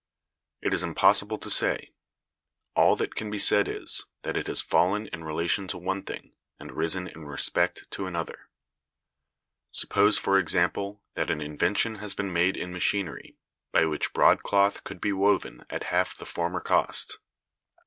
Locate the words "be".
3.29-3.37, 15.01-15.13